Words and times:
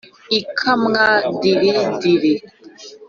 ikamwa 0.39 1.05
diri 1.41 1.73
diri 2.01 2.33